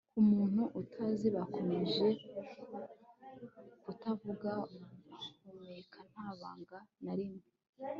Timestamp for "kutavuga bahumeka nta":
3.83-6.27